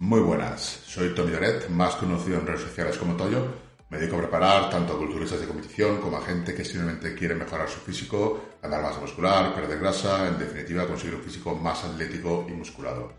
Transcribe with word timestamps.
Muy 0.00 0.20
buenas, 0.20 0.84
soy 0.86 1.12
Tony 1.12 1.32
Doret, 1.32 1.68
más 1.70 1.96
conocido 1.96 2.38
en 2.38 2.46
redes 2.46 2.60
sociales 2.60 2.96
como 2.96 3.16
Toyo. 3.16 3.48
Me 3.90 3.98
dedico 3.98 4.14
a 4.14 4.20
preparar 4.20 4.70
tanto 4.70 4.92
a 4.92 4.96
culturistas 4.96 5.40
de 5.40 5.48
competición 5.48 6.00
como 6.00 6.18
a 6.18 6.22
gente 6.22 6.54
que 6.54 6.64
simplemente 6.64 7.16
quiere 7.16 7.34
mejorar 7.34 7.68
su 7.68 7.80
físico, 7.80 8.40
ganar 8.62 8.80
masa 8.80 9.00
muscular, 9.00 9.52
perder 9.56 9.80
grasa, 9.80 10.28
en 10.28 10.38
definitiva 10.38 10.86
conseguir 10.86 11.16
un 11.16 11.22
físico 11.22 11.52
más 11.56 11.82
atlético 11.82 12.46
y 12.48 12.52
musculado. 12.52 13.12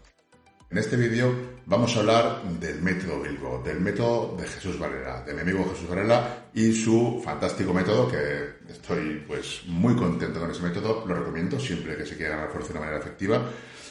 En 0.69 0.77
este 0.77 0.95
vídeo 0.95 1.35
vamos 1.65 1.97
a 1.97 1.99
hablar 1.99 2.43
del 2.43 2.81
método 2.81 3.23
Bilbo, 3.23 3.61
del 3.61 3.81
método 3.81 4.37
de 4.37 4.47
Jesús 4.47 4.79
Varela, 4.79 5.21
de 5.23 5.33
mi 5.33 5.41
amigo 5.41 5.69
Jesús 5.73 5.89
Varela 5.89 6.45
y 6.53 6.71
su 6.71 7.21
fantástico 7.21 7.73
método 7.73 8.07
que 8.07 8.71
estoy 8.71 9.25
pues 9.27 9.63
muy 9.67 9.97
contento 9.97 10.39
con 10.39 10.49
ese 10.49 10.63
método, 10.63 11.03
lo 11.05 11.13
recomiendo 11.13 11.59
siempre 11.59 11.97
que 11.97 12.05
se 12.05 12.15
quiera 12.15 12.37
ganar 12.37 12.51
fuerza 12.51 12.69
de 12.69 12.79
una 12.79 12.85
manera 12.87 13.03
efectiva. 13.03 13.43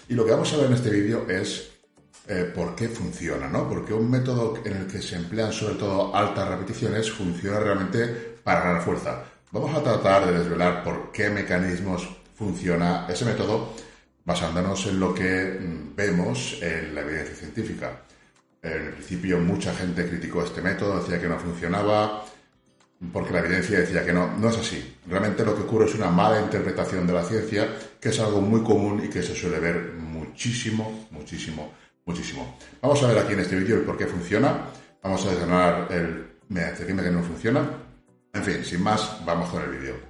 Y 0.09 0.15
lo 0.15 0.25
que 0.25 0.31
vamos 0.31 0.51
a 0.55 0.57
ver 0.57 0.67
en 0.67 0.73
este 0.73 0.89
vídeo 0.89 1.29
es 1.29 1.78
eh, 2.29 2.53
por 2.55 2.75
qué 2.75 2.89
funciona, 2.89 3.49
¿no? 3.49 3.69
Porque 3.69 3.95
un 3.95 4.11
método 4.11 4.59
en 4.65 4.77
el 4.77 4.87
que 4.87 5.01
se 5.01 5.17
emplean 5.17 5.53
sobre 5.53 5.77
todo 5.77 6.15
altas 6.15 6.49
repeticiones 6.49 7.11
funciona 7.11 7.59
realmente 7.59 8.07
para 8.45 8.61
ganar 8.61 8.83
fuerza. 8.83 9.25
Vamos 9.51 9.75
a 9.75 9.83
tratar 9.83 10.27
de 10.27 10.39
desvelar 10.39 10.85
por 10.85 11.11
qué 11.11 11.31
mecanismos 11.31 12.07
funciona 12.37 13.07
ese 13.09 13.25
método 13.25 13.73
basándonos 14.25 14.87
en 14.87 15.01
lo 15.01 15.15
que 15.15 15.59
mm, 15.59 15.97
vemos 15.97 16.59
en 16.61 16.95
la 16.95 17.01
evidencia 17.01 17.35
científica. 17.35 18.03
En 18.63 18.93
principio 18.93 19.39
mucha 19.39 19.75
gente 19.75 20.07
criticó 20.07 20.43
este 20.43 20.61
método, 20.61 21.01
decía 21.01 21.19
que 21.19 21.29
no 21.29 21.39
funcionaba, 21.39 22.25
porque 23.13 23.33
la 23.33 23.39
evidencia 23.39 23.81
decía 23.81 24.05
que 24.05 24.13
no. 24.13 24.37
No 24.37 24.51
es 24.51 24.59
así. 24.59 24.97
Realmente 25.07 25.45
lo 25.45 25.55
que 25.55 25.63
ocurre 25.63 25.87
es 25.87 25.95
una 25.95 26.11
mala 26.11 26.43
interpretación 26.43 27.07
de 27.07 27.13
la 27.13 27.25
ciencia, 27.25 27.69
que 28.01 28.11
es 28.11 28.21
algo 28.21 28.41
muy 28.41 28.63
común 28.63 29.03
y 29.05 29.09
que 29.09 29.23
se 29.23 29.35
suele 29.35 29.59
ver 29.61 29.95
muchísimo, 29.95 31.07
muchísimo, 31.11 31.73
muchísimo. 32.09 32.57
Vamos 32.83 33.03
a 33.03 33.09
ver 33.09 33.19
aquí 33.19 33.35
en 33.35 33.41
este 33.41 33.57
vídeo 33.57 33.77
el 33.77 33.83
por 33.83 33.97
qué 33.97 34.07
funciona. 34.07 34.65
Vamos 35.03 35.25
a 35.27 35.31
desgranar 35.31 35.93
el 35.93 36.27
mecanismo 36.49 37.03
que 37.03 37.11
no 37.11 37.23
funciona. 37.23 37.69
En 38.33 38.43
fin, 38.43 38.65
sin 38.65 38.83
más, 38.83 39.25
vamos 39.25 39.49
con 39.51 39.63
el 39.63 39.71
vídeo. 39.71 40.09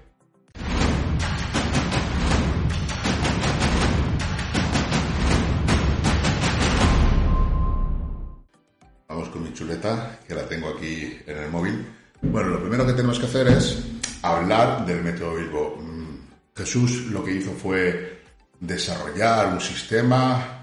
chuleta, 9.55 10.21
que 10.27 10.37
la 10.37 10.47
tengo 10.47 10.69
aquí 10.69 11.19
en 11.27 11.37
el 11.37 11.51
móvil. 11.51 11.85
Bueno, 12.23 12.51
lo 12.51 12.61
primero 12.61 12.87
que 12.87 12.93
tenemos 12.93 13.19
que 13.19 13.27
hacer 13.27 13.49
es 13.49 13.83
hablar 14.23 14.87
del 14.87 15.03
método 15.03 15.35
Bilbo. 15.35 15.79
Mm, 15.81 16.57
Jesús 16.57 17.07
lo 17.11 17.25
que 17.25 17.33
hizo 17.33 17.51
fue 17.53 18.23
desarrollar 18.61 19.53
un 19.53 19.61
sistema, 19.61 20.58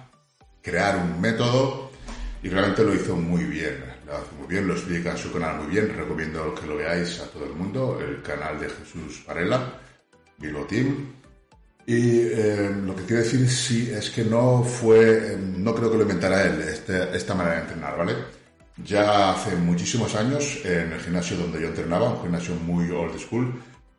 crear 0.65 0.97
un 0.97 1.21
método 1.21 1.91
y 2.41 2.49
realmente 2.49 2.83
lo 2.83 2.95
hizo 2.95 3.15
muy 3.15 3.43
bien. 3.43 3.85
Lo 4.07 4.15
hace 4.15 4.35
muy 4.37 4.47
bien, 4.47 4.67
lo 4.67 4.73
explica 4.73 5.11
en 5.11 5.17
su 5.17 5.31
canal 5.31 5.57
muy 5.57 5.67
bien. 5.67 5.93
Recomiendo 5.95 6.53
que 6.55 6.65
lo 6.65 6.77
veáis 6.77 7.19
a 7.19 7.27
todo 7.27 7.45
el 7.45 7.53
mundo, 7.53 7.99
el 8.01 8.21
canal 8.23 8.59
de 8.59 8.69
Jesús 8.69 9.23
Varela, 9.27 9.79
Bilbo 10.39 10.65
Team. 10.65 11.13
Y 11.87 12.19
eh, 12.19 12.75
lo 12.83 12.95
que 12.95 13.03
quiero 13.03 13.21
decir 13.21 13.47
sí 13.47 13.91
es 13.91 14.09
que 14.09 14.23
no 14.23 14.63
fue, 14.63 15.33
eh, 15.33 15.37
no 15.37 15.75
creo 15.75 15.91
que 15.91 15.97
lo 15.97 16.03
inventara 16.03 16.43
él, 16.43 16.59
este, 16.61 17.15
esta 17.15 17.35
manera 17.35 17.57
de 17.57 17.61
entrenar, 17.61 17.97
¿vale? 17.97 18.15
Ya 18.83 19.31
hace 19.31 19.55
muchísimos 19.55 20.15
años, 20.15 20.61
en 20.65 20.91
el 20.91 20.99
gimnasio 20.99 21.37
donde 21.37 21.61
yo 21.61 21.67
entrenaba, 21.67 22.09
un 22.09 22.23
gimnasio 22.23 22.55
muy 22.55 22.89
old 22.89 23.17
school, 23.19 23.53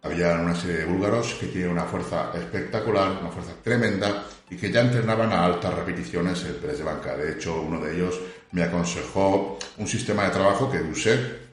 había 0.06 0.34
una 0.34 0.54
serie 0.54 0.78
de 0.78 0.84
búlgaros 0.86 1.34
que 1.34 1.46
tienen 1.46 1.70
una 1.70 1.84
fuerza 1.84 2.30
espectacular, 2.34 3.18
una 3.20 3.30
fuerza 3.30 3.52
tremenda 3.62 4.24
y 4.48 4.56
que 4.56 4.70
ya 4.70 4.80
entrenaban 4.80 5.32
a 5.32 5.44
altas 5.44 5.74
repeticiones 5.74 6.44
el 6.44 6.54
press 6.54 6.78
de 6.78 6.84
banca. 6.84 7.16
De 7.16 7.32
hecho, 7.32 7.60
uno 7.60 7.80
de 7.80 7.94
ellos 7.94 8.18
me 8.52 8.62
aconsejó 8.62 9.58
un 9.76 9.86
sistema 9.86 10.24
de 10.24 10.30
trabajo 10.30 10.70
que 10.70 10.80
usé. 10.80 11.46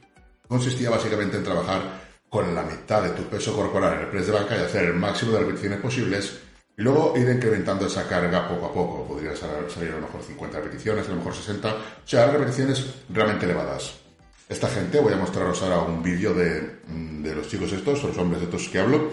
Consistía 0.47 0.89
básicamente 0.89 1.37
en 1.37 1.43
trabajar 1.43 1.81
con 2.29 2.53
la 2.53 2.63
mitad 2.63 3.03
de 3.03 3.09
tu 3.09 3.23
peso 3.23 3.55
corporal 3.55 3.93
en 3.93 3.99
el 4.01 4.07
press 4.07 4.27
de 4.27 4.33
banca 4.33 4.57
y 4.57 4.61
hacer 4.61 4.85
el 4.85 4.93
máximo 4.93 5.33
de 5.33 5.39
repeticiones 5.39 5.79
posibles 5.79 6.39
y 6.75 6.81
luego 6.81 7.13
ir 7.15 7.29
incrementando 7.29 7.85
esa 7.85 8.07
carga 8.07 8.47
poco 8.47 8.65
a 8.67 8.73
poco. 8.73 9.07
Podría 9.07 9.35
salir 9.35 9.91
a 9.91 9.95
lo 9.95 10.01
mejor 10.01 10.21
50 10.21 10.59
repeticiones, 10.59 11.07
a 11.07 11.09
lo 11.11 11.17
mejor 11.17 11.35
60. 11.35 11.73
O 11.73 12.07
sea, 12.07 12.27
repeticiones 12.27 12.85
realmente 13.09 13.45
elevadas. 13.45 14.02
Esta 14.49 14.67
gente, 14.67 14.99
voy 14.99 15.13
a 15.13 15.17
mostraros 15.17 15.61
ahora 15.61 15.81
un 15.81 16.03
vídeo 16.03 16.33
de, 16.33 16.79
de 16.87 17.35
los 17.35 17.47
chicos 17.47 17.71
estos, 17.71 18.03
los 18.03 18.17
hombres 18.17 18.43
estos 18.43 18.67
que 18.69 18.79
hablo, 18.79 19.11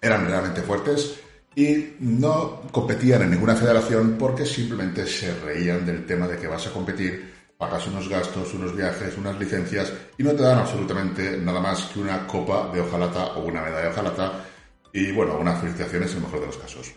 eran 0.00 0.26
realmente 0.26 0.62
fuertes 0.62 1.20
y 1.54 1.94
no 2.00 2.62
competían 2.70 3.22
en 3.22 3.30
ninguna 3.30 3.54
federación 3.54 4.16
porque 4.18 4.46
simplemente 4.46 5.06
se 5.06 5.34
reían 5.40 5.84
del 5.84 6.06
tema 6.06 6.26
de 6.26 6.36
que 6.36 6.46
vas 6.46 6.66
a 6.66 6.72
competir, 6.72 7.32
pagas 7.58 7.86
unos 7.86 8.08
gastos, 8.08 8.54
unos 8.54 8.74
viajes, 8.74 9.16
unas 9.18 9.38
licencias 9.38 9.92
y 10.16 10.22
no 10.22 10.32
te 10.32 10.42
dan 10.42 10.58
absolutamente 10.58 11.36
nada 11.36 11.60
más 11.60 11.84
que 11.84 12.00
una 12.00 12.26
copa 12.26 12.70
de 12.72 12.80
hojalata 12.80 13.36
o 13.36 13.44
una 13.44 13.62
medalla 13.62 13.82
de 13.82 13.88
hojalata 13.88 14.44
y 14.92 15.12
bueno, 15.12 15.38
unas 15.38 15.60
felicitaciones 15.60 16.10
en 16.10 16.16
el 16.18 16.22
mejor 16.24 16.40
de 16.40 16.46
los 16.46 16.56
casos. 16.56 16.92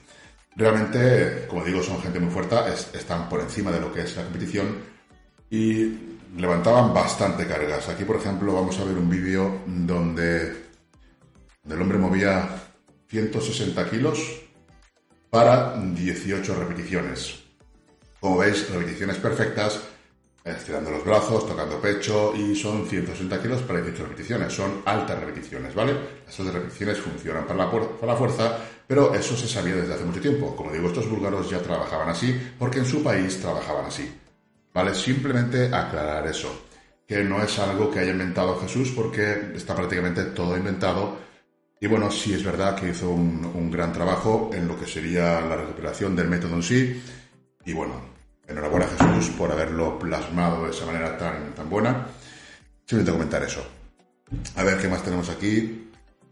Realmente, 0.56 1.46
como 1.48 1.64
digo, 1.64 1.82
son 1.82 2.02
gente 2.02 2.20
muy 2.20 2.32
fuerte, 2.32 2.56
están 2.94 3.28
por 3.28 3.42
encima 3.42 3.72
de 3.72 3.80
lo 3.80 3.92
que 3.92 4.02
es 4.02 4.16
la 4.16 4.24
competición 4.24 4.78
y 5.50 6.13
levantaban 6.36 6.94
bastante 6.94 7.46
cargas. 7.46 7.90
Aquí, 7.90 8.04
por 8.04 8.18
ejemplo, 8.18 8.54
vamos 8.54 8.80
a 8.80 8.84
ver 8.84 8.98
un 8.98 9.10
vídeo 9.10 9.62
donde, 9.66 10.64
el 11.70 11.82
hombre 11.82 11.98
movía 11.98 12.50
160 13.08 13.90
kilos 13.90 14.42
para 15.30 15.76
18 15.78 16.56
repeticiones. 16.56 17.44
Como 18.20 18.38
veis, 18.38 18.70
repeticiones 18.70 19.18
perfectas 19.18 19.82
estirando 20.44 20.92
los 20.92 21.06
brazos, 21.06 21.48
tocando 21.48 21.80
pecho 21.80 22.34
y 22.36 22.54
son 22.56 22.86
160 22.86 23.42
kilos 23.42 23.62
para 23.62 23.80
18 23.80 24.04
repeticiones. 24.04 24.54
Son 24.54 24.82
altas 24.86 25.20
repeticiones, 25.20 25.74
¿vale? 25.74 25.96
Las 26.26 26.40
altas 26.40 26.56
repeticiones 26.56 27.00
funcionan 27.00 27.46
para 27.46 27.66
la, 27.66 27.72
para 27.72 28.14
la 28.14 28.18
fuerza, 28.18 28.58
pero 28.86 29.14
eso 29.14 29.38
se 29.38 29.48
sabía 29.48 29.76
desde 29.76 29.94
hace 29.94 30.04
mucho 30.04 30.20
tiempo. 30.20 30.56
Como 30.56 30.72
digo, 30.72 30.88
estos 30.88 31.10
búlgaros 31.10 31.50
ya 31.50 31.60
trabajaban 31.60 32.10
así 32.10 32.38
porque 32.60 32.80
en 32.80 32.86
su 32.86 33.02
país 33.02 33.40
trabajaban 33.40 33.86
así. 33.86 34.23
¿Vale? 34.74 34.96
Simplemente 34.96 35.66
aclarar 35.74 36.26
eso, 36.28 36.66
que 37.08 37.24
no 37.24 37.42
es 37.44 37.60
algo 37.60 37.92
que 37.92 38.00
haya 38.00 38.12
inventado 38.12 38.60
Jesús 38.60 38.92
porque 38.96 39.52
está 39.56 39.76
prácticamente 39.76 40.24
todo 40.26 40.58
inventado. 40.58 41.18
Y 41.80 41.88
bueno, 41.88 42.10
sí 42.10 42.34
es 42.34 42.44
verdad 42.44 42.76
que 42.76 42.90
hizo 42.90 43.12
un, 43.12 43.70
gran 43.70 43.92
trabajo 43.92 44.50
en 44.54 44.68
lo 44.68 44.80
que 44.80 44.88
sería 44.88 45.42
la 45.42 45.58
recuperación 45.58 46.16
del 46.16 46.30
método 46.30 46.56
en 46.56 46.64
sí. 46.64 47.04
Y 47.66 47.74
bueno, 47.74 48.14
Enhorabuena 48.48 48.88
Jesús 48.88 49.30
por 49.38 49.52
haberlo 49.52 49.98
plasmado 49.98 50.66
de 50.66 50.72
esa 50.72 50.86
manera 50.86 51.18
tan, 51.18 51.54
tan 51.54 51.70
buena. 51.70 52.08
Simplemente 52.86 53.12
comentar 53.12 53.44
eso. 53.44 53.66
A 54.56 54.64
ver 54.64 54.78
qué 54.80 54.88
más 54.88 55.04
tenemos 55.04 55.30
aquí. 55.30 55.90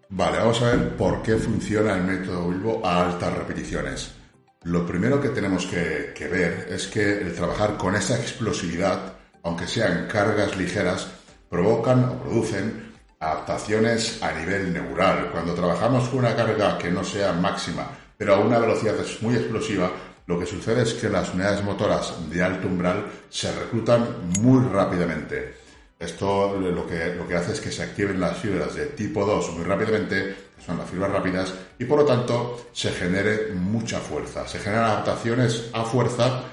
Vale, 0.09 0.39
vamos 0.39 0.61
a 0.61 0.71
ver 0.71 0.97
por 0.97 1.21
qué 1.21 1.37
funciona 1.37 1.95
el 1.95 2.03
método 2.03 2.49
Bilbo 2.49 2.85
a 2.85 3.05
altas 3.05 3.33
repeticiones. 3.33 4.20
Lo 4.63 4.85
primero 4.85 5.19
que 5.19 5.29
tenemos 5.29 5.65
que, 5.65 6.13
que 6.15 6.27
ver 6.27 6.67
es 6.69 6.85
que 6.85 7.19
el 7.19 7.33
trabajar 7.33 7.77
con 7.77 7.95
esa 7.95 8.15
explosividad, 8.15 9.13
aunque 9.41 9.65
sean 9.65 10.07
cargas 10.07 10.55
ligeras, 10.55 11.07
provocan 11.49 12.05
o 12.05 12.21
producen 12.21 12.93
adaptaciones 13.19 14.21
a 14.21 14.31
nivel 14.33 14.71
neural. 14.71 15.31
Cuando 15.31 15.55
trabajamos 15.55 16.09
con 16.09 16.19
una 16.19 16.35
carga 16.35 16.77
que 16.77 16.91
no 16.91 17.03
sea 17.03 17.33
máxima, 17.33 17.87
pero 18.15 18.35
a 18.35 18.39
una 18.39 18.59
velocidad 18.59 18.95
muy 19.21 19.35
explosiva, 19.35 19.91
lo 20.27 20.39
que 20.39 20.45
sucede 20.45 20.83
es 20.83 20.93
que 20.93 21.09
las 21.09 21.33
unidades 21.33 21.63
motoras 21.63 22.13
de 22.29 22.43
alto 22.43 22.67
umbral 22.67 23.05
se 23.29 23.51
reclutan 23.51 24.31
muy 24.41 24.63
rápidamente. 24.69 25.55
Esto 25.99 26.59
lo 26.59 26.85
que, 26.85 27.15
lo 27.15 27.27
que 27.27 27.35
hace 27.35 27.53
es 27.53 27.61
que 27.61 27.71
se 27.71 27.83
activen 27.83 28.19
las 28.19 28.37
fibras 28.37 28.75
de 28.75 28.87
tipo 28.87 29.25
2 29.25 29.53
muy 29.53 29.63
rápidamente, 29.63 30.35
son 30.65 30.77
las 30.77 30.89
fibras 30.89 31.11
rápidas, 31.11 31.53
y 31.79 31.85
por 31.85 31.99
lo 31.99 32.05
tanto 32.05 32.67
se 32.71 32.91
genere 32.91 33.53
mucha 33.53 33.99
fuerza. 33.99 34.47
Se 34.47 34.59
generan 34.59 34.85
adaptaciones 34.85 35.69
a 35.73 35.83
fuerza 35.83 36.43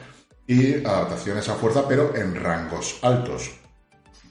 y 0.46 0.84
adaptaciones 0.84 1.48
a 1.48 1.54
fuerza, 1.54 1.86
pero 1.86 2.14
en 2.16 2.34
rangos 2.34 2.99
altos. 3.02 3.50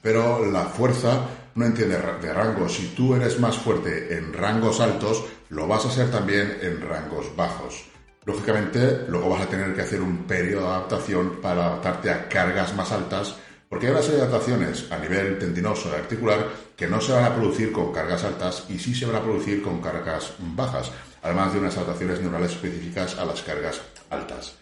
Pero 0.02 0.46
la 0.46 0.64
fuerza 0.66 1.22
no 1.56 1.66
entiende 1.66 1.98
de 1.98 2.34
rangos. 2.34 2.74
Si 2.74 2.88
tú 2.90 3.16
eres 3.16 3.40
más 3.40 3.58
fuerte 3.58 4.16
en 4.16 4.34
rangos 4.34 4.80
altos, 4.80 5.26
lo 5.50 5.68
vas 5.68 5.86
a 5.86 5.92
ser 5.92 6.12
también 6.12 6.58
en 6.62 6.82
rangos 6.82 7.36
bajos. 7.36 7.86
Lógicamente, 8.26 9.06
luego 9.08 9.30
vas 9.30 9.44
a 9.44 9.50
tener 9.50 9.74
que 9.74 9.82
hacer 9.82 10.02
un 10.02 10.26
periodo 10.26 10.64
de 10.64 10.74
adaptación 10.74 11.40
para 11.42 11.66
adaptarte 11.66 12.12
a 12.12 12.28
cargas 12.28 12.76
más 12.76 12.92
altas, 12.92 13.38
porque 13.70 13.88
hay 13.88 13.92
una 13.92 14.02
serie 14.02 14.18
de 14.18 14.24
adaptaciones 14.28 14.92
a 14.92 14.98
nivel 14.98 15.38
tendinoso 15.40 15.90
y 15.92 15.96
articular 15.96 16.48
que 16.76 16.88
no 16.88 17.02
se 17.02 17.12
van 17.12 17.26
a 17.26 17.36
producir 17.36 17.72
con 17.72 17.92
cargas 17.92 18.24
altas 18.24 18.64
y 18.70 18.80
sí 18.80 18.96
se 18.96 19.06
van 19.06 19.16
a 19.16 19.24
producir 19.24 19.62
con 19.62 19.82
cargas 19.82 20.34
bajas, 20.40 20.92
además 21.22 21.54
de 21.54 21.60
unas 21.60 21.76
adaptaciones 21.76 22.22
neurales 22.22 22.52
específicas 22.52 23.18
a 23.18 23.26
las 23.26 23.42
cargas 23.42 23.82
altas. 24.10 24.56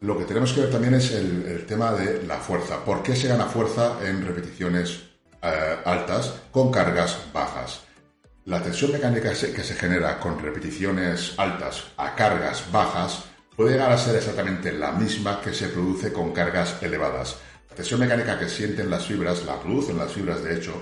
Lo 0.00 0.18
que 0.18 0.24
tenemos 0.24 0.52
que 0.52 0.62
ver 0.62 0.70
también 0.70 0.94
es 0.94 1.12
el, 1.12 1.64
tema 1.66 1.92
de 1.92 2.24
la 2.24 2.36
fuerza. 2.36 2.84
¿Por 2.84 3.02
qué 3.02 3.14
se 3.14 3.28
gana 3.28 3.46
fuerza 3.46 3.98
en 4.02 4.26
repeticiones 4.26 5.04
eh, 5.40 5.76
altas 5.84 6.34
con 6.50 6.72
cargas 6.72 7.18
bajas? 7.32 7.82
La 8.44 8.60
tensión 8.60 8.90
mecánica 8.90 9.30
que 9.30 9.62
se 9.62 9.74
genera 9.74 10.18
con 10.18 10.40
repeticiones 10.40 11.34
altas 11.36 11.84
a 11.96 12.16
cargas 12.16 12.64
bajas 12.72 13.22
puede 13.56 13.72
llegar 13.72 13.92
a 13.92 13.98
ser 13.98 14.16
exactamente 14.16 14.72
la 14.72 14.90
misma 14.90 15.40
que 15.40 15.54
se 15.54 15.68
produce 15.68 16.12
con 16.12 16.32
cargas 16.32 16.82
elevadas. 16.82 17.36
Tensión 17.74 18.00
mecánica 18.00 18.38
que 18.38 18.48
sienten 18.48 18.90
las 18.90 19.06
fibras 19.06 19.44
la 19.44 19.60
producen 19.60 19.98
las 19.98 20.12
fibras 20.12 20.42
de 20.42 20.56
hecho 20.56 20.74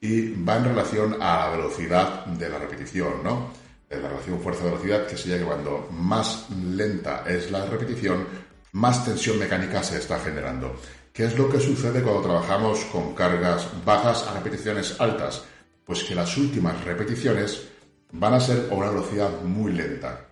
y 0.00 0.32
va 0.42 0.56
en 0.56 0.64
relación 0.64 1.14
a 1.20 1.38
la 1.38 1.56
velocidad 1.56 2.26
de 2.26 2.48
la 2.48 2.58
repetición, 2.58 3.22
¿no? 3.24 3.50
La 3.88 4.08
relación 4.08 4.40
fuerza-velocidad 4.40 5.06
que 5.06 5.16
sería 5.16 5.38
que 5.38 5.44
cuando 5.44 5.88
más 5.90 6.46
lenta 6.50 7.24
es 7.26 7.50
la 7.50 7.64
repetición, 7.66 8.26
más 8.72 9.04
tensión 9.04 9.38
mecánica 9.38 9.82
se 9.82 9.98
está 9.98 10.18
generando. 10.18 10.76
¿Qué 11.12 11.24
es 11.24 11.38
lo 11.38 11.48
que 11.48 11.60
sucede 11.60 12.02
cuando 12.02 12.22
trabajamos 12.22 12.84
con 12.86 13.14
cargas 13.14 13.68
bajas 13.84 14.26
a 14.28 14.34
repeticiones 14.34 15.00
altas? 15.00 15.44
Pues 15.84 16.04
que 16.04 16.14
las 16.14 16.36
últimas 16.36 16.84
repeticiones 16.84 17.68
van 18.12 18.34
a 18.34 18.40
ser 18.40 18.68
a 18.70 18.74
una 18.74 18.90
velocidad 18.90 19.30
muy 19.42 19.72
lenta. 19.72 20.26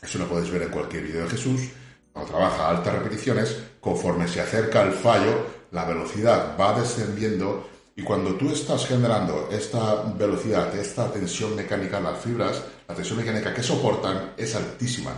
Eso 0.00 0.18
lo 0.18 0.28
puedes 0.28 0.50
ver 0.50 0.62
en 0.62 0.70
cualquier 0.70 1.02
vídeo 1.02 1.24
de 1.24 1.30
Jesús. 1.30 1.68
Cuando 2.12 2.30
trabaja 2.30 2.64
a 2.64 2.70
altas 2.70 2.94
repeticiones, 2.94 3.56
conforme 3.84 4.26
se 4.26 4.40
acerca 4.40 4.80
al 4.80 4.92
fallo, 4.92 5.46
la 5.70 5.84
velocidad 5.84 6.56
va 6.58 6.80
descendiendo 6.80 7.68
y 7.94 8.02
cuando 8.02 8.34
tú 8.34 8.50
estás 8.50 8.86
generando 8.86 9.50
esta 9.52 10.02
velocidad, 10.16 10.74
esta 10.74 11.12
tensión 11.12 11.54
mecánica, 11.54 12.00
las 12.00 12.18
fibras, 12.18 12.62
la 12.88 12.94
tensión 12.94 13.18
mecánica 13.18 13.52
que 13.52 13.62
soportan 13.62 14.32
es 14.38 14.56
altísima. 14.56 15.12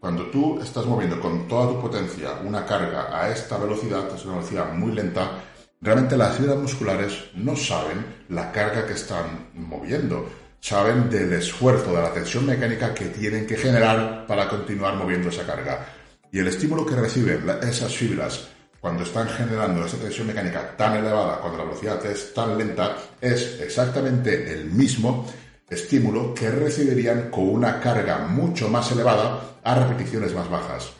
Cuando 0.00 0.26
tú 0.26 0.60
estás 0.60 0.84
moviendo 0.84 1.20
con 1.20 1.46
toda 1.46 1.68
tu 1.68 1.80
potencia 1.80 2.40
una 2.44 2.66
carga 2.66 3.08
a 3.16 3.30
esta 3.30 3.56
velocidad, 3.56 4.12
es 4.14 4.24
una 4.24 4.34
velocidad 4.34 4.72
muy 4.72 4.92
lenta, 4.92 5.44
realmente 5.80 6.16
las 6.16 6.36
fibras 6.36 6.58
musculares 6.58 7.30
no 7.34 7.54
saben 7.54 8.04
la 8.28 8.50
carga 8.50 8.84
que 8.84 8.94
están 8.94 9.50
moviendo, 9.54 10.28
saben 10.60 11.08
del 11.08 11.32
esfuerzo, 11.32 11.94
de 11.94 12.02
la 12.02 12.12
tensión 12.12 12.46
mecánica 12.46 12.92
que 12.92 13.06
tienen 13.06 13.46
que 13.46 13.56
generar 13.56 14.26
para 14.26 14.48
continuar 14.48 14.96
moviendo 14.96 15.28
esa 15.28 15.46
carga. 15.46 15.86
Y 16.30 16.38
el 16.38 16.48
estímulo 16.48 16.84
que 16.84 16.94
reciben 16.94 17.44
esas 17.62 17.94
fibras 17.94 18.48
cuando 18.80 19.02
están 19.02 19.28
generando 19.28 19.84
esa 19.84 19.96
tensión 19.96 20.26
mecánica 20.26 20.76
tan 20.76 20.96
elevada, 20.96 21.40
cuando 21.40 21.58
la 21.58 21.64
velocidad 21.64 22.04
es 22.06 22.32
tan 22.32 22.56
lenta, 22.56 22.96
es 23.20 23.60
exactamente 23.60 24.52
el 24.52 24.66
mismo 24.66 25.26
estímulo 25.68 26.32
que 26.34 26.50
recibirían 26.50 27.30
con 27.30 27.48
una 27.48 27.80
carga 27.80 28.18
mucho 28.18 28.68
más 28.68 28.90
elevada 28.92 29.58
a 29.64 29.74
repeticiones 29.74 30.34
más 30.34 30.48
bajas. 30.48 30.92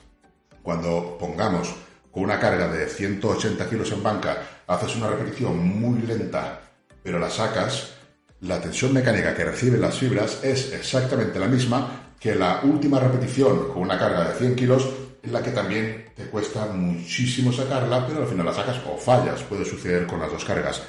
Cuando 0.63 1.17
pongamos 1.19 1.75
con 2.11 2.25
una 2.25 2.41
carga 2.41 2.69
de 2.69 2.89
180 2.89 3.69
kilos 3.69 3.93
en 3.93 4.03
banca, 4.03 4.43
haces 4.67 4.97
una 4.97 5.09
repetición 5.09 5.59
muy 5.59 6.03
lenta, 6.03 6.61
pero 7.03 7.19
la 7.19 7.31
sacas, 7.31 7.95
la 8.41 8.61
tensión 8.61 8.93
mecánica 8.93 9.35
que 9.35 9.45
reciben 9.45 9.81
las 9.81 9.99
fibras 9.99 10.41
es 10.43 10.73
exactamente 10.73 11.39
la 11.39 11.47
misma 11.47 12.13
que 12.19 12.35
la 12.35 12.61
última 12.65 12.99
repetición 12.99 13.69
con 13.69 13.83
una 13.83 13.99
carga 13.99 14.29
de 14.29 14.35
100 14.39 14.57
kilos, 14.57 14.89
en 15.23 15.33
la 15.33 15.43
que 15.43 15.51
también 15.51 16.07
te 16.15 16.25
cuesta 16.27 16.67
muchísimo 16.67 17.53
sacarla, 17.53 18.07
pero 18.07 18.23
al 18.23 18.29
final 18.29 18.47
la 18.47 18.55
sacas 18.55 18.81
o 18.87 18.97
fallas, 18.97 19.43
puede 19.43 19.65
suceder 19.65 20.07
con 20.07 20.21
las 20.21 20.31
dos 20.31 20.45
cargas. 20.45 20.83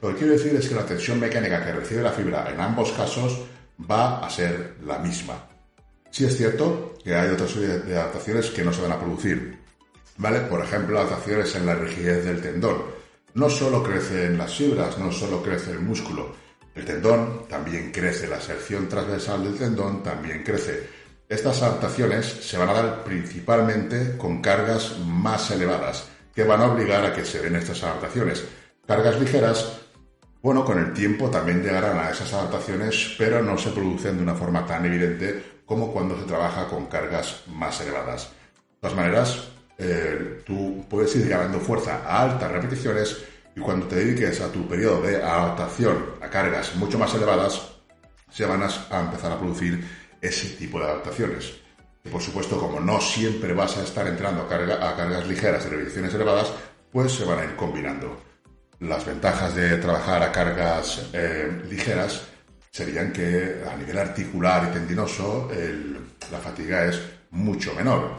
Lo 0.00 0.10
que 0.10 0.16
quiero 0.16 0.32
decir 0.32 0.54
es 0.54 0.68
que 0.68 0.74
la 0.74 0.86
tensión 0.86 1.18
mecánica 1.18 1.64
que 1.64 1.72
recibe 1.72 2.02
la 2.02 2.12
fibra 2.12 2.48
en 2.52 2.60
ambos 2.60 2.92
casos 2.92 3.40
va 3.90 4.24
a 4.24 4.30
ser 4.30 4.76
la 4.84 4.98
misma. 4.98 5.46
Sí 6.10 6.24
es 6.24 6.36
cierto 6.36 6.94
que 7.02 7.14
hay 7.14 7.30
otra 7.30 7.48
serie 7.48 7.78
de 7.80 7.96
adaptaciones 7.96 8.50
que 8.50 8.64
no 8.64 8.72
se 8.72 8.82
van 8.82 8.92
a 8.92 9.00
producir. 9.00 9.58
¿Vale? 10.16 10.40
Por 10.40 10.62
ejemplo, 10.62 10.98
adaptaciones 10.98 11.54
en 11.54 11.66
la 11.66 11.74
rigidez 11.74 12.24
del 12.24 12.40
tendón. 12.40 12.82
No 13.34 13.48
solo 13.48 13.82
crecen 13.82 14.36
las 14.36 14.54
fibras, 14.56 14.98
no 14.98 15.12
solo 15.12 15.42
crece 15.42 15.70
el 15.70 15.80
músculo. 15.80 16.34
El 16.74 16.84
tendón 16.84 17.46
también 17.48 17.92
crece, 17.92 18.26
la 18.26 18.40
sección 18.40 18.88
transversal 18.88 19.44
del 19.44 19.56
tendón 19.56 20.02
también 20.02 20.42
crece. 20.42 20.97
Estas 21.28 21.62
adaptaciones 21.62 22.26
se 22.26 22.56
van 22.56 22.70
a 22.70 22.72
dar 22.72 23.04
principalmente 23.04 24.16
con 24.16 24.40
cargas 24.40 24.98
más 25.06 25.50
elevadas, 25.50 26.08
que 26.34 26.44
van 26.44 26.60
a 26.60 26.72
obligar 26.72 27.04
a 27.04 27.12
que 27.12 27.24
se 27.24 27.40
den 27.40 27.56
estas 27.56 27.82
adaptaciones. 27.82 28.44
Cargas 28.86 29.20
ligeras 29.20 29.78
bueno, 30.40 30.64
con 30.64 30.78
el 30.78 30.92
tiempo 30.92 31.28
también 31.28 31.62
llegarán 31.62 31.98
a 31.98 32.10
esas 32.10 32.32
adaptaciones, 32.32 33.16
pero 33.18 33.42
no 33.42 33.58
se 33.58 33.70
producen 33.70 34.16
de 34.16 34.22
una 34.22 34.34
forma 34.34 34.64
tan 34.64 34.86
evidente 34.86 35.62
como 35.66 35.92
cuando 35.92 36.16
se 36.16 36.26
trabaja 36.26 36.68
con 36.68 36.86
cargas 36.86 37.42
más 37.48 37.80
elevadas. 37.80 38.30
De 38.54 38.80
todas 38.80 38.96
maneras, 38.96 39.48
eh, 39.76 40.42
tú 40.46 40.84
puedes 40.88 41.14
ir 41.16 41.28
ganando 41.28 41.58
fuerza 41.58 42.02
a 42.06 42.22
altas 42.22 42.52
repeticiones 42.52 43.18
y 43.56 43.60
cuando 43.60 43.86
te 43.88 43.96
dediques 43.96 44.40
a 44.40 44.52
tu 44.52 44.68
periodo 44.68 45.02
de 45.02 45.16
adaptación 45.16 46.06
a 46.22 46.30
cargas 46.30 46.76
mucho 46.76 46.98
más 46.98 47.12
elevadas, 47.14 47.72
se 48.30 48.46
van 48.46 48.62
a 48.62 49.00
empezar 49.00 49.32
a 49.32 49.38
producir 49.38 49.84
ese 50.20 50.56
tipo 50.56 50.78
de 50.78 50.86
adaptaciones. 50.86 51.54
Por 52.10 52.22
supuesto, 52.22 52.58
como 52.58 52.80
no 52.80 53.00
siempre 53.00 53.52
vas 53.52 53.76
a 53.76 53.82
estar 53.82 54.06
entrando 54.06 54.42
a, 54.42 54.48
carga, 54.48 54.88
a 54.88 54.96
cargas 54.96 55.26
ligeras 55.26 55.66
y 55.66 55.68
repeticiones 55.68 56.14
elevadas, 56.14 56.52
pues 56.92 57.12
se 57.12 57.24
van 57.24 57.40
a 57.40 57.44
ir 57.44 57.56
combinando. 57.56 58.16
Las 58.80 59.04
ventajas 59.04 59.54
de 59.54 59.76
trabajar 59.78 60.22
a 60.22 60.32
cargas 60.32 61.10
eh, 61.12 61.62
ligeras 61.68 62.22
serían 62.70 63.12
que 63.12 63.62
a 63.68 63.76
nivel 63.76 63.98
articular 63.98 64.68
y 64.70 64.72
tendinoso 64.72 65.50
la 66.30 66.38
fatiga 66.38 66.86
es 66.86 67.00
mucho 67.30 67.74
menor. 67.74 68.12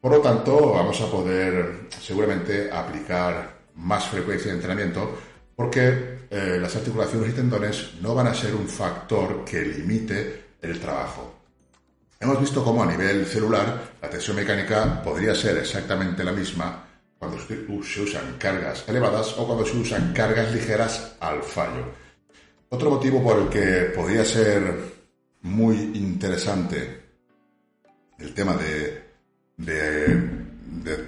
Por 0.00 0.12
lo 0.12 0.20
tanto, 0.20 0.72
vamos 0.72 1.00
a 1.00 1.10
poder 1.10 1.86
seguramente 2.00 2.70
aplicar 2.70 3.62
más 3.76 4.06
frecuencia 4.08 4.50
de 4.50 4.56
entrenamiento 4.56 5.18
porque 5.56 6.26
eh, 6.30 6.58
las 6.60 6.74
articulaciones 6.76 7.30
y 7.30 7.32
tendones 7.34 7.94
no 8.00 8.14
van 8.14 8.26
a 8.26 8.34
ser 8.34 8.54
un 8.54 8.68
factor 8.68 9.44
que 9.44 9.62
limite 9.62 10.56
el 10.60 10.80
trabajo. 10.80 11.41
Hemos 12.22 12.38
visto 12.38 12.62
cómo 12.62 12.84
a 12.84 12.86
nivel 12.86 13.26
celular 13.26 13.94
la 14.00 14.08
tensión 14.08 14.36
mecánica 14.36 15.02
podría 15.02 15.34
ser 15.34 15.58
exactamente 15.58 16.22
la 16.22 16.30
misma 16.30 16.86
cuando 17.18 17.36
se 17.36 18.00
usan 18.00 18.36
cargas 18.38 18.84
elevadas 18.86 19.36
o 19.38 19.44
cuando 19.44 19.66
se 19.66 19.76
usan 19.76 20.12
cargas 20.12 20.54
ligeras 20.54 21.16
al 21.18 21.42
fallo. 21.42 21.84
Otro 22.68 22.90
motivo 22.90 23.20
por 23.24 23.40
el 23.40 23.48
que 23.48 23.92
podría 23.92 24.24
ser 24.24 24.72
muy 25.40 25.74
interesante 25.94 27.02
el 28.20 28.32
tema 28.32 28.54
de, 28.54 29.02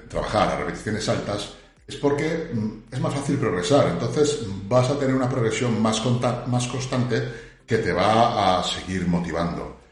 trabajar 0.08 0.48
a 0.48 0.56
repeticiones 0.56 1.08
altas 1.08 1.54
es 1.86 1.94
porque 1.94 2.50
mm, 2.52 2.92
es 2.92 3.00
más 3.00 3.14
fácil 3.14 3.36
progresar. 3.36 3.86
Entonces 3.86 4.40
vas 4.66 4.90
a 4.90 4.98
tener 4.98 5.14
una 5.14 5.28
progresión 5.28 5.80
más 5.80 6.00
constante 6.00 7.22
que 7.64 7.78
te 7.78 7.92
va 7.92 8.58
a 8.58 8.64
seguir 8.64 9.06
motivando. 9.06 9.83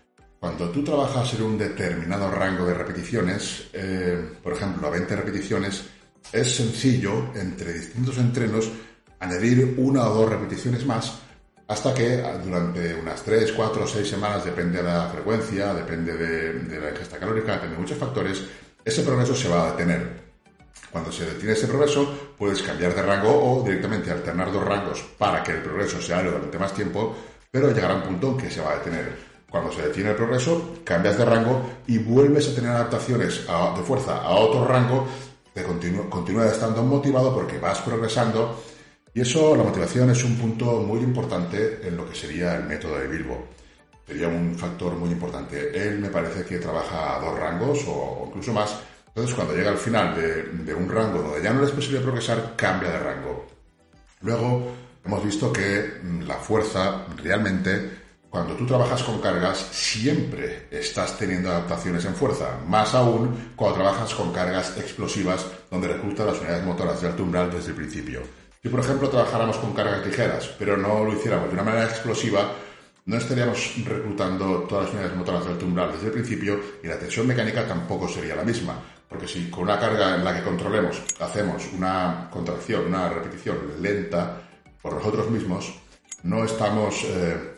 Cuando 0.43 0.71
tú 0.71 0.83
trabajas 0.83 1.35
en 1.35 1.43
un 1.43 1.57
determinado 1.57 2.29
rango 2.29 2.67
de 2.67 2.75
repeticiones, 2.75 3.69
eh, 3.73 4.21
por 4.43 4.55
ejemplo, 4.55 4.89
a 4.89 4.91
20 4.91 5.15
repeticiones, 5.15 5.85
es 6.33 6.57
sencillo, 6.57 7.33
entre 7.37 7.75
distintos 7.75 8.19
entrenos, 8.19 8.69
añadir 9.21 9.77
una 9.79 10.05
o 10.09 10.15
dos 10.15 10.29
repeticiones 10.29 10.85
más 10.85 11.17
hasta 11.69 11.95
que 11.95 12.21
durante 12.45 12.93
unas 12.93 13.23
3, 13.23 13.53
4 13.53 13.85
o 13.85 13.87
6 13.87 14.09
semanas, 14.09 14.45
depende 14.45 14.79
de 14.79 14.83
la 14.83 15.09
frecuencia, 15.11 15.75
depende 15.75 16.17
de, 16.17 16.81
la 16.81 16.91
ingesta 16.91 17.21
calórica, 17.21 17.53
depende 17.53 17.77
de 17.77 17.81
muchos 17.81 17.99
factores, 17.99 18.43
ese 18.85 19.03
progreso 19.05 19.37
se 19.37 19.49
va 19.49 19.69
a 19.69 19.71
detener. 19.71 20.23
Cuando 20.91 21.13
se 21.13 21.25
detiene 21.25 21.53
ese 21.53 21.69
progreso, 21.69 22.35
puedes 22.37 22.63
cambiar 22.63 22.97
de 22.97 23.03
rango 23.03 23.31
o 23.31 23.63
directamente 23.63 24.11
alternar 24.11 24.51
dos 24.51 24.65
rangos 24.65 25.03
para 25.17 25.41
que 25.41 25.53
el 25.53 25.63
progreso 25.63 26.03
se 26.03 26.13
haga 26.13 26.33
durante 26.33 26.59
más 26.59 26.75
tiempo, 26.75 27.17
pero 27.49 27.73
llegará 27.73 27.95
un 27.95 28.03
punto 28.03 28.31
en 28.31 28.39
que 28.39 28.51
se 28.51 28.61
va 28.61 28.73
a 28.73 28.79
detener. 28.79 29.32
Cuando 29.53 29.71
se 29.71 29.83
detiene 29.83 30.11
el 30.11 30.17
progreso, 30.17 30.79
cambias 30.83 31.19
de 31.19 31.27
rango 31.27 31.61
y 31.87 31.99
vuelves 31.99 32.49
a 32.49 32.55
tener 32.55 32.71
adaptaciones 32.71 33.47
de 33.47 33.83
fuerza 33.83 34.17
a 34.23 34.31
otro 34.31 34.67
rango 34.67 35.07
te 35.53 35.63
continúa, 35.63 36.47
estando 36.47 36.83
motivado 36.83 37.35
porque 37.35 37.59
vas 37.59 37.79
progresando 37.81 38.63
y 39.15 39.21
eso, 39.21 39.55
la 39.55 39.65
motivación 39.65 40.09
es 40.09 40.25
un 40.25 40.37
punto 40.37 40.81
muy 40.81 41.01
importante 41.01 41.87
en 41.87 41.99
lo 41.99 42.09
que 42.09 42.15
sería 42.15 42.57
el 42.57 42.65
método 42.65 42.99
de 42.99 43.09
Bilbo. 43.09 43.47
Sería 44.07 44.27
un 44.27 44.55
factor 44.57 44.95
muy 44.95 45.11
importante. 45.11 45.71
Él 45.87 45.99
me 45.99 46.09
parece 46.09 46.45
que 46.47 46.57
trabaja 46.57 47.17
a 47.17 47.21
dos 47.21 47.39
rangos 47.39 47.85
o 47.89 48.25
incluso 48.29 48.55
más. 48.55 48.81
Entonces, 49.09 49.35
cuando 49.35 49.55
llega 49.55 49.69
al 49.69 49.77
final 49.77 50.17
de, 50.17 50.45
de 50.65 50.75
un 50.75 50.89
rango 50.89 51.21
donde 51.21 51.43
ya 51.43 51.53
no 51.53 51.63
es 51.63 51.71
posible 51.73 52.01
progresar, 52.01 52.55
cambia 52.57 52.91
de 52.91 52.99
rango. 53.01 53.47
Luego, 54.23 54.73
hemos 55.05 55.23
visto 55.23 55.53
que 55.53 56.01
mm, 56.03 56.23
la 56.23 56.37
fuerza 56.37 57.05
realmente 57.23 58.02
cuando 58.33 58.55
tú 58.55 58.65
trabajas 58.65 59.03
con 59.03 59.21
cargas, 59.21 59.59
siempre 59.73 60.67
estás 60.71 61.19
teniendo 61.19 61.51
adaptaciones 61.51 62.03
en 62.07 62.15
fuerza, 62.15 62.59
más 62.67 62.95
aún 62.95 63.53
cuando 63.55 63.77
trabajas 63.77 64.15
con 64.15 64.33
cargas 64.33 64.75
explosivas, 64.79 65.45
donde 65.71 65.89
reclutas 65.89 66.25
las 66.25 66.41
unidades 66.41 66.65
motoras 66.65 67.03
de 67.03 67.09
alto 67.09 67.25
umbral 67.25 67.51
desde 67.51 67.69
el 67.69 67.75
principio. 67.75 68.23
Si, 68.63 68.71
por 68.71 68.81
ejemplo, 68.81 69.11
trabajáramos 69.11 69.59
con 69.59 69.75
cargas 69.75 70.07
ligeras, 70.07 70.51
pero 70.59 70.79
no 70.79 71.05
lo 71.05 71.13
hiciéramos 71.13 71.49
de 71.49 71.53
una 71.53 71.63
manera 71.63 71.85
explosiva, 71.85 72.53
no 73.05 73.17
estaríamos 73.19 73.75
reclutando 73.85 74.61
todas 74.61 74.85
las 74.85 74.95
unidades 74.95 75.17
motoras 75.19 75.45
de 75.45 75.51
alto 75.51 75.67
umbral 75.67 75.93
desde 75.93 76.07
el 76.07 76.13
principio 76.13 76.59
y 76.83 76.87
la 76.87 76.99
tensión 76.99 77.27
mecánica 77.27 77.69
tampoco 77.69 78.09
sería 78.09 78.35
la 78.35 78.45
misma. 78.45 78.83
Porque 79.11 79.29
si 79.29 79.51
con 79.51 79.65
una 79.65 79.79
carga 79.79 80.15
en 80.15 80.25
la 80.25 80.35
que 80.35 80.43
controlemos 80.43 81.03
hacemos 81.21 81.69
una 81.77 82.31
contracción, 82.33 82.87
una 82.87 83.11
repetición 83.11 83.59
lenta 83.79 84.41
por 84.81 84.95
nosotros 84.95 85.31
mismos, 85.31 85.71
no 86.23 86.45
estamos 86.45 87.05
eh, 87.05 87.52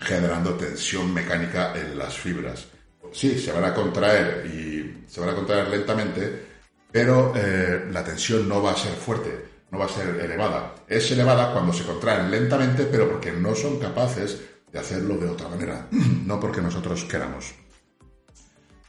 generando 0.00 0.54
tensión 0.54 1.12
mecánica 1.12 1.72
en 1.74 1.98
las 1.98 2.16
fibras. 2.16 2.66
sí, 3.12 3.38
se 3.38 3.52
van 3.52 3.64
a 3.64 3.74
contraer 3.74 4.46
y 4.46 5.04
se 5.06 5.20
van 5.20 5.30
a 5.30 5.34
contraer 5.34 5.68
lentamente, 5.68 6.46
pero 6.90 7.32
eh, 7.36 7.86
la 7.90 8.04
tensión 8.04 8.48
no 8.48 8.62
va 8.62 8.72
a 8.72 8.76
ser 8.76 8.92
fuerte, 8.92 9.44
no 9.70 9.78
va 9.78 9.86
a 9.86 9.88
ser 9.88 10.20
elevada. 10.20 10.74
Es 10.88 11.10
elevada 11.10 11.52
cuando 11.52 11.72
se 11.72 11.84
contraen 11.84 12.30
lentamente, 12.30 12.84
pero 12.84 13.08
porque 13.08 13.32
no 13.32 13.54
son 13.54 13.78
capaces 13.78 14.40
de 14.72 14.78
hacerlo 14.78 15.16
de 15.16 15.28
otra 15.28 15.48
manera, 15.48 15.86
no 16.26 16.40
porque 16.40 16.60
nosotros 16.60 17.04
queramos. 17.04 17.54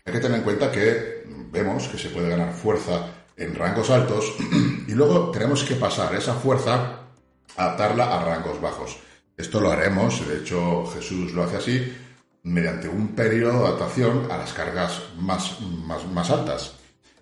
Hay 0.06 0.14
que 0.14 0.20
tener 0.20 0.38
en 0.38 0.44
cuenta 0.44 0.72
que 0.72 1.24
vemos 1.52 1.88
que 1.88 1.98
se 1.98 2.10
puede 2.10 2.30
ganar 2.30 2.54
fuerza 2.54 3.08
en 3.38 3.56
rangos 3.56 3.90
altos 3.90 4.34
y 4.88 4.92
luego 4.94 5.32
tenemos 5.32 5.64
que 5.64 5.76
pasar 5.76 6.14
esa 6.16 6.34
fuerza, 6.34 7.00
adaptarla 7.58 8.16
a 8.16 8.24
rangos 8.24 8.62
bajos. 8.62 8.98
Esto 9.38 9.60
lo 9.60 9.72
haremos, 9.72 10.26
de 10.28 10.38
hecho 10.38 10.86
Jesús 10.88 11.34
lo 11.34 11.44
hace 11.44 11.58
así, 11.58 11.94
mediante 12.44 12.88
un 12.88 13.10
periodo 13.10 13.64
de 13.64 13.68
adaptación 13.68 14.32
a 14.32 14.38
las 14.38 14.54
cargas 14.54 15.02
más, 15.18 15.60
más, 15.60 16.30
altas 16.30 16.76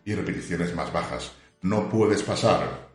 y 0.05 0.13
repeticiones 0.13 0.75
más 0.75 0.93
bajas. 0.93 1.32
No 1.62 1.89
puedes 1.89 2.22
pasar 2.22 2.89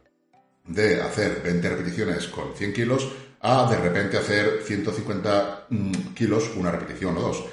de 0.64 1.00
hacer 1.02 1.40
20 1.42 1.68
repeticiones 1.68 2.28
con 2.28 2.54
100 2.54 2.72
kilos 2.72 3.08
a 3.40 3.68
de 3.68 3.76
repente 3.76 4.18
hacer 4.18 4.62
150 4.62 5.66
mm, 5.70 5.92
kilos 6.14 6.50
una 6.56 6.70
repetición 6.70 7.16
o 7.16 7.20
dos. 7.20 7.44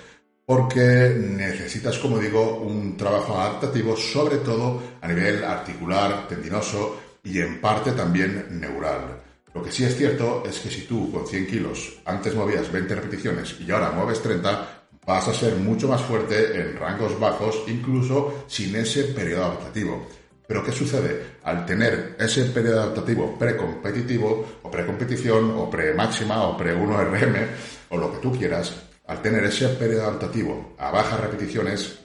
Porque 0.45 1.15
necesitas, 1.19 1.97
como 1.97 2.19
digo, 2.19 2.57
un 2.57 2.95
trabajo 2.95 3.39
adaptativo, 3.39 3.97
sobre 3.97 4.37
todo 4.37 4.81
a 5.01 5.07
nivel 5.07 5.43
articular, 5.43 6.27
tendinoso 6.27 6.99
y 7.23 7.39
en 7.39 7.59
parte 7.59 7.93
también 7.93 8.59
neural. 8.59 9.24
Lo 9.55 9.63
que 9.63 9.71
sí 9.71 9.85
es 9.85 9.95
cierto 9.95 10.43
es 10.45 10.59
que 10.59 10.69
si 10.69 10.81
tú 10.81 11.09
con 11.09 11.25
100 11.25 11.47
kilos 11.47 11.99
antes 12.03 12.35
movías 12.35 12.69
20 12.69 12.93
repeticiones 12.93 13.55
y 13.61 13.71
ahora 13.71 13.89
mueves 13.91 14.21
30, 14.21 14.89
vas 15.07 15.27
a 15.29 15.33
ser 15.33 15.55
mucho 15.55 15.87
más 15.87 16.01
fuerte 16.01 16.59
en 16.59 16.75
rangos 16.75 17.17
bajos, 17.17 17.63
incluso 17.67 18.43
sin 18.47 18.75
ese 18.75 19.05
periodo 19.05 19.45
adaptativo. 19.45 20.07
Pero 20.45 20.61
¿qué 20.61 20.73
sucede? 20.73 21.37
Al 21.43 21.65
tener 21.65 22.17
ese 22.19 22.43
periodo 22.45 22.81
adaptativo 22.81 23.39
precompetitivo, 23.39 24.59
o 24.61 24.69
precompetición, 24.69 25.51
o 25.51 25.69
pre-máxima, 25.69 26.43
o 26.49 26.57
pre-1RM, 26.57 27.47
o 27.91 27.97
lo 27.97 28.11
que 28.11 28.17
tú 28.17 28.37
quieras, 28.37 28.75
al 29.07 29.21
tener 29.21 29.45
ese 29.45 29.69
periodo 29.69 30.03
adaptativo 30.03 30.75
a 30.77 30.91
bajas 30.91 31.21
repeticiones, 31.21 31.99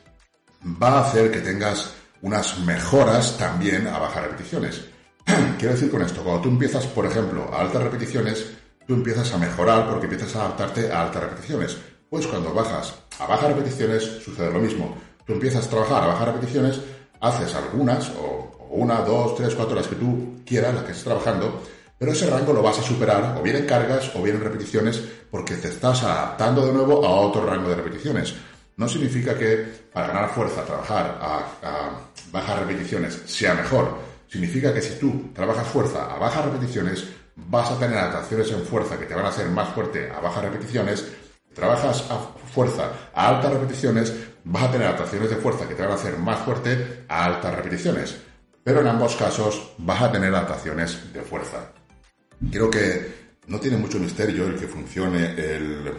va 0.80 0.98
a 0.98 1.08
hacer 1.08 1.32
que 1.32 1.40
tengas 1.40 1.94
unas 2.22 2.60
mejoras 2.60 3.36
también 3.36 3.88
a 3.88 3.98
bajas 3.98 4.22
repeticiones. 4.22 4.84
Quiero 5.58 5.74
decir 5.74 5.90
con 5.90 6.02
esto, 6.02 6.22
cuando 6.22 6.42
tú 6.42 6.48
empiezas, 6.48 6.86
por 6.86 7.06
ejemplo, 7.06 7.48
a 7.52 7.60
altas 7.60 7.82
repeticiones, 7.82 8.46
tú 8.86 8.94
empiezas 8.94 9.32
a 9.32 9.38
mejorar 9.38 9.88
porque 9.88 10.06
empiezas 10.06 10.34
a 10.36 10.40
adaptarte 10.40 10.90
a 10.90 11.02
altas 11.02 11.22
repeticiones. 11.22 11.76
Pues 12.08 12.26
cuando 12.26 12.52
bajas 12.52 12.94
a 13.20 13.26
bajas 13.26 13.50
repeticiones 13.50 14.02
sucede 14.24 14.50
lo 14.50 14.60
mismo. 14.60 14.96
Tú 15.26 15.34
empiezas 15.34 15.66
a 15.66 15.70
trabajar 15.70 16.02
a 16.02 16.06
bajas 16.06 16.28
repeticiones, 16.28 16.80
haces 17.20 17.54
algunas, 17.54 18.10
o 18.18 18.68
una, 18.70 19.02
dos, 19.02 19.36
tres, 19.36 19.54
cuatro, 19.54 19.74
las 19.74 19.86
que 19.86 19.96
tú 19.96 20.40
quieras, 20.46 20.74
las 20.74 20.84
que 20.84 20.92
estés 20.92 21.04
trabajando, 21.04 21.62
pero 21.98 22.12
ese 22.12 22.30
rango 22.30 22.52
lo 22.54 22.62
vas 22.62 22.78
a 22.78 22.82
superar 22.82 23.36
o 23.38 23.42
bien 23.42 23.56
en 23.56 23.66
cargas 23.66 24.10
o 24.14 24.22
bien 24.22 24.36
en 24.36 24.42
repeticiones 24.42 25.02
porque 25.30 25.56
te 25.56 25.68
estás 25.68 26.02
adaptando 26.02 26.66
de 26.66 26.72
nuevo 26.72 27.04
a 27.04 27.10
otro 27.20 27.44
rango 27.44 27.68
de 27.68 27.76
repeticiones. 27.76 28.34
No 28.76 28.88
significa 28.88 29.36
que 29.36 29.66
para 29.92 30.06
ganar 30.06 30.30
fuerza, 30.30 30.64
trabajar 30.64 31.18
a, 31.20 31.38
a 31.62 31.90
bajas 32.32 32.60
repeticiones 32.60 33.20
sea 33.26 33.54
mejor 33.54 34.09
significa 34.30 34.72
que 34.72 34.80
si 34.80 34.98
tú 34.98 35.30
trabajas 35.34 35.66
fuerza 35.66 36.14
a 36.14 36.18
bajas 36.18 36.44
repeticiones, 36.44 37.04
vas 37.34 37.70
a 37.70 37.78
tener 37.78 37.98
adaptaciones 37.98 38.50
en 38.52 38.62
fuerza 38.62 38.98
que 38.98 39.06
te 39.06 39.14
van 39.14 39.26
a 39.26 39.28
hacer 39.28 39.48
más 39.48 39.68
fuerte 39.74 40.10
a 40.10 40.20
bajas 40.20 40.44
repeticiones. 40.44 41.06
Trabajas 41.52 42.04
a 42.10 42.18
fuerza 42.52 42.92
a 43.12 43.28
altas 43.28 43.52
repeticiones, 43.52 44.14
vas 44.44 44.62
a 44.62 44.70
tener 44.70 44.86
adaptaciones 44.86 45.30
de 45.30 45.36
fuerza 45.36 45.66
que 45.66 45.74
te 45.74 45.82
van 45.82 45.90
a 45.90 45.94
hacer 45.94 46.16
más 46.16 46.38
fuerte 46.40 47.04
a 47.08 47.24
altas 47.24 47.54
repeticiones. 47.56 48.16
Pero 48.62 48.80
en 48.80 48.86
ambos 48.86 49.16
casos 49.16 49.72
vas 49.78 50.00
a 50.00 50.12
tener 50.12 50.32
adaptaciones 50.32 51.12
de 51.12 51.22
fuerza. 51.22 51.72
Creo 52.50 52.70
que 52.70 53.30
no 53.48 53.58
tiene 53.58 53.78
mucho 53.78 53.98
misterio 53.98 54.46
el 54.46 54.54
que 54.54 54.68
funcione 54.68 55.32
el, 55.32 55.92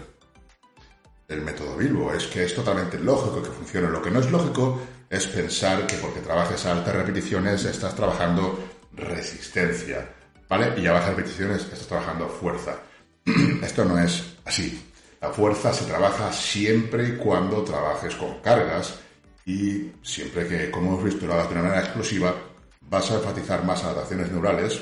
el 1.27 1.41
método 1.41 1.75
Bilbo. 1.75 2.13
Es 2.13 2.27
que 2.27 2.45
es 2.45 2.55
totalmente 2.55 2.97
lógico 2.97 3.43
que 3.43 3.49
funcione. 3.49 3.89
Lo 3.89 4.01
que 4.01 4.11
no 4.11 4.19
es 4.19 4.31
lógico 4.31 4.79
es 5.11 5.27
pensar 5.27 5.85
que 5.85 5.97
porque 5.97 6.21
trabajes 6.21 6.65
a 6.65 6.71
altas 6.71 6.95
repeticiones 6.95 7.65
estás 7.65 7.93
trabajando 7.93 8.57
resistencia, 8.93 10.07
¿vale? 10.47 10.73
Y 10.81 10.87
a 10.87 10.93
bajas 10.93 11.09
repeticiones 11.09 11.63
estás 11.63 11.85
trabajando 11.85 12.29
fuerza. 12.29 12.79
Esto 13.61 13.83
no 13.83 13.99
es 13.99 14.37
así. 14.45 14.81
La 15.19 15.29
fuerza 15.29 15.73
se 15.73 15.83
trabaja 15.83 16.31
siempre 16.31 17.09
y 17.09 17.17
cuando 17.17 17.61
trabajes 17.61 18.15
con 18.15 18.39
cargas 18.39 18.99
y 19.45 19.91
siempre 20.01 20.47
que, 20.47 20.71
como 20.71 20.91
hemos 20.91 21.03
visto, 21.03 21.27
lo 21.27 21.33
hagas 21.33 21.49
de 21.49 21.55
una 21.55 21.63
manera 21.63 21.81
explosiva, 21.81 22.33
vas 22.79 23.11
a 23.11 23.15
enfatizar 23.15 23.65
más 23.65 23.83
adaptaciones 23.83 24.31
neurales 24.31 24.79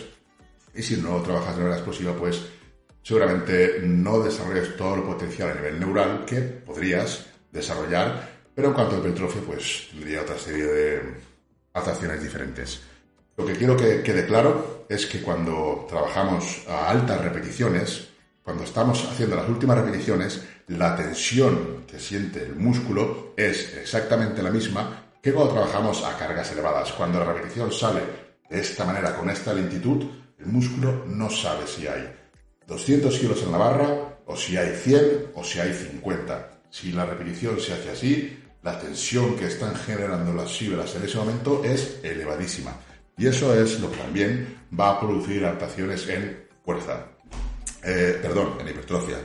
y 0.75 0.83
si 0.83 0.97
no 0.97 1.23
trabajas 1.23 1.55
de 1.55 1.63
manera 1.63 1.77
explosiva, 1.77 2.13
pues 2.15 2.45
seguramente 3.01 3.81
no 3.81 4.19
desarrolles 4.19 4.77
todo 4.77 4.93
el 4.93 5.01
potencial 5.01 5.49
a 5.49 5.55
nivel 5.55 5.79
neural 5.79 6.23
que 6.25 6.41
podrías 6.41 7.25
desarrollar 7.51 8.38
pero 8.53 8.69
en 8.69 8.73
cuanto 8.73 8.95
a 8.95 8.99
hipertrofia, 8.99 9.41
pues 9.45 9.87
tendría 9.91 10.21
otra 10.21 10.37
serie 10.37 10.65
de 10.65 11.01
adaptaciones 11.73 12.21
diferentes. 12.21 12.81
Lo 13.37 13.45
que 13.45 13.53
quiero 13.53 13.77
que 13.77 14.03
quede 14.03 14.25
claro 14.25 14.85
es 14.89 15.05
que 15.05 15.21
cuando 15.21 15.85
trabajamos 15.87 16.65
a 16.67 16.89
altas 16.89 17.23
repeticiones, 17.23 18.09
cuando 18.43 18.63
estamos 18.63 19.05
haciendo 19.05 19.35
las 19.35 19.47
últimas 19.47 19.77
repeticiones, 19.77 20.43
la 20.67 20.95
tensión 20.95 21.85
que 21.87 21.99
siente 21.99 22.43
el 22.43 22.55
músculo 22.55 23.33
es 23.37 23.75
exactamente 23.77 24.43
la 24.43 24.51
misma 24.51 25.05
que 25.21 25.33
cuando 25.33 25.53
trabajamos 25.53 26.03
a 26.03 26.17
cargas 26.17 26.51
elevadas. 26.51 26.91
Cuando 26.93 27.19
la 27.19 27.31
repetición 27.31 27.71
sale 27.71 28.01
de 28.49 28.59
esta 28.59 28.85
manera, 28.85 29.15
con 29.15 29.29
esta 29.29 29.53
lentitud, 29.53 30.03
el 30.37 30.45
músculo 30.47 31.05
no 31.05 31.29
sabe 31.29 31.67
si 31.67 31.87
hay 31.87 32.11
200 32.67 33.17
kilos 33.19 33.43
en 33.43 33.51
la 33.51 33.57
barra, 33.57 34.19
o 34.25 34.35
si 34.35 34.57
hay 34.57 34.75
100, 34.75 35.31
o 35.33 35.43
si 35.43 35.59
hay 35.59 35.73
50. 35.73 36.58
Si 36.69 36.91
la 36.91 37.05
repetición 37.05 37.59
se 37.59 37.73
hace 37.73 37.89
así, 37.89 38.39
la 38.61 38.79
tensión 38.79 39.35
que 39.35 39.47
están 39.47 39.75
generando 39.75 40.33
las 40.33 40.51
fibras 40.51 40.95
en 40.95 41.03
ese 41.03 41.17
momento 41.17 41.63
es 41.63 41.99
elevadísima. 42.03 42.75
Y 43.17 43.27
eso 43.27 43.53
es 43.53 43.79
lo 43.79 43.91
que 43.91 43.97
también 43.97 44.59
va 44.77 44.91
a 44.91 44.99
producir 44.99 45.43
adaptaciones 45.43 46.07
en 46.07 46.47
fuerza. 46.63 47.07
Eh, 47.83 48.19
perdón, 48.21 48.57
en 48.59 48.67
hipertrofia. 48.67 49.17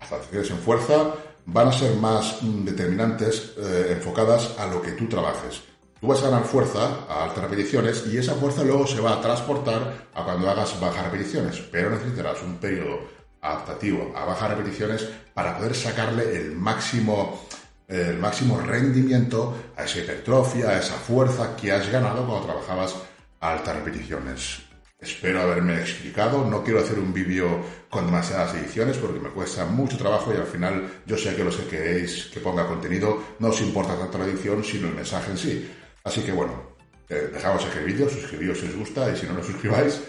Las 0.00 0.12
adaptaciones 0.12 0.50
en 0.50 0.58
fuerza 0.58 1.14
van 1.46 1.68
a 1.68 1.72
ser 1.72 1.96
más 1.96 2.42
mm, 2.42 2.64
determinantes, 2.64 3.54
eh, 3.58 3.92
enfocadas 3.96 4.58
a 4.58 4.66
lo 4.66 4.82
que 4.82 4.92
tú 4.92 5.08
trabajes. 5.08 5.62
Tú 6.00 6.06
vas 6.06 6.22
a 6.22 6.30
ganar 6.30 6.44
fuerza 6.44 7.06
a 7.08 7.24
altas 7.24 7.42
repeticiones 7.42 8.04
y 8.06 8.18
esa 8.18 8.34
fuerza 8.34 8.62
luego 8.62 8.86
se 8.86 9.00
va 9.00 9.14
a 9.14 9.20
transportar 9.20 10.08
a 10.14 10.24
cuando 10.24 10.48
hagas 10.48 10.78
bajas 10.80 11.10
repeticiones, 11.10 11.58
pero 11.72 11.90
necesitarás 11.90 12.42
un 12.42 12.56
periodo 12.58 13.00
adaptativo 13.40 14.12
a 14.16 14.24
bajas 14.24 14.50
repeticiones 14.50 15.08
para 15.34 15.56
poder 15.56 15.74
sacarle 15.74 16.36
el 16.36 16.56
máximo 16.56 17.46
el 17.88 18.18
máximo 18.18 18.60
rendimiento 18.60 19.56
a 19.74 19.84
esa 19.84 20.00
hipertrofia, 20.00 20.68
a 20.68 20.78
esa 20.78 20.94
fuerza 20.94 21.56
que 21.56 21.72
has 21.72 21.90
ganado 21.90 22.26
cuando 22.26 22.44
trabajabas 22.44 22.94
a 23.40 23.52
altas 23.52 23.76
repeticiones. 23.76 24.62
Espero 25.00 25.40
haberme 25.40 25.80
explicado, 25.80 26.44
no 26.44 26.62
quiero 26.62 26.80
hacer 26.80 26.98
un 26.98 27.14
vídeo 27.14 27.60
con 27.88 28.04
demasiadas 28.06 28.54
ediciones 28.56 28.98
porque 28.98 29.20
me 29.20 29.30
cuesta 29.30 29.64
mucho 29.64 29.96
trabajo 29.96 30.34
y 30.34 30.36
al 30.36 30.46
final 30.46 31.02
yo 31.06 31.16
sé 31.16 31.34
que 31.34 31.44
los 31.44 31.56
que 31.56 31.68
queréis 31.68 32.26
que 32.26 32.40
ponga 32.40 32.66
contenido 32.66 33.22
no 33.38 33.48
os 33.48 33.60
importa 33.60 33.96
tanto 33.96 34.18
la 34.18 34.24
edición 34.24 34.62
sino 34.64 34.88
el 34.88 34.94
mensaje 34.94 35.30
en 35.30 35.38
sí. 35.38 35.70
Así 36.02 36.22
que 36.22 36.32
bueno, 36.32 36.76
eh, 37.08 37.30
dejamos 37.32 37.64
aquí 37.64 37.78
el 37.78 37.84
vídeo, 37.84 38.08
suscribíos 38.08 38.58
si 38.58 38.66
os 38.66 38.76
gusta 38.76 39.10
y 39.10 39.16
si 39.16 39.26
no, 39.26 39.34
no 39.34 39.42
suscribáis. 39.42 40.00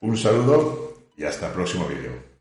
Un 0.00 0.16
saludo 0.16 1.08
y 1.16 1.24
hasta 1.24 1.46
el 1.46 1.52
próximo 1.54 1.88
vídeo. 1.88 2.33